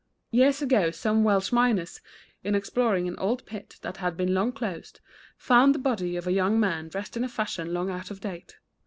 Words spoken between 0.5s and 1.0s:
ago